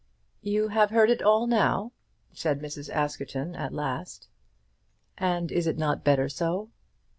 "You 0.41 0.69
have 0.69 0.89
heard 0.89 1.11
it 1.11 1.21
all 1.21 1.45
now," 1.45 1.91
said 2.33 2.59
Mrs. 2.59 2.89
Askerton 2.89 3.55
at 3.55 3.71
last. 3.71 4.29
"And 5.15 5.51
is 5.51 5.67
it 5.67 5.77
not 5.77 6.03
better 6.03 6.27
so?" 6.27 6.71